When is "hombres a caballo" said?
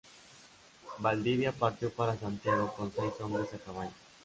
3.19-3.93